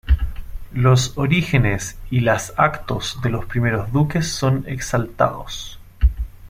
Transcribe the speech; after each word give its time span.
Los 0.73 1.15
orígenes 1.19 1.95
y 2.09 2.21
las 2.21 2.55
actos 2.57 3.19
de 3.21 3.29
los 3.29 3.45
primeros 3.45 3.91
duques 3.91 4.27
son 4.31 4.63
exaltados. 4.67 5.79